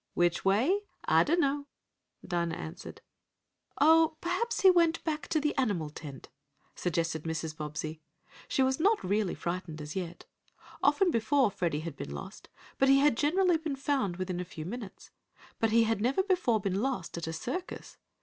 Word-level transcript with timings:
"Which 0.15 0.43
way? 0.43 0.79
I 1.05 1.23
dunno," 1.23 1.67
Dinah 2.25 2.55
answered. 2.55 3.01
"Oh, 3.79 4.17
perhaps 4.19 4.61
he 4.61 4.71
went 4.71 5.03
back 5.03 5.27
to 5.27 5.39
the 5.39 5.55
animal 5.59 5.91
tent," 5.91 6.29
suggested 6.73 7.21
Mrs. 7.21 7.55
Bobbsey. 7.55 8.01
She 8.47 8.63
was 8.63 8.79
not 8.79 9.03
really 9.03 9.35
frightened 9.35 9.79
as 9.79 9.95
yet. 9.95 10.25
Often 10.81 11.11
before 11.11 11.51
Freddie 11.51 11.81
had 11.81 11.95
been 11.95 12.09
lost, 12.15 12.49
but 12.79 12.89
he 12.89 12.97
had 12.97 13.15
generally 13.15 13.57
been 13.57 13.75
found 13.75 14.17
within 14.17 14.39
a 14.39 14.43
few 14.43 14.65
minutes. 14.65 15.11
But 15.59 15.69
he 15.69 15.83
had 15.83 16.01
never 16.01 16.23
before 16.23 16.59
been 16.59 16.81
lost 16.81 17.15
at 17.19 17.27
a 17.27 17.31
circus. 17.33 17.97